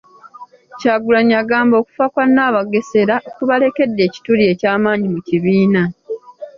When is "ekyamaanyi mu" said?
4.51-5.19